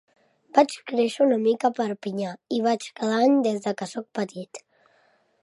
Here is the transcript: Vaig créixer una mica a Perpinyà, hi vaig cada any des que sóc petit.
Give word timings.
Vaig 0.57 0.71
créixer 0.91 1.21
una 1.27 1.37
mica 1.43 1.69
a 1.69 1.75
Perpinyà, 1.81 2.33
hi 2.57 2.61
vaig 2.69 2.89
cada 3.03 3.21
any 3.27 3.37
des 3.51 3.71
que 3.83 3.91
sóc 3.95 4.11
petit. 4.23 4.65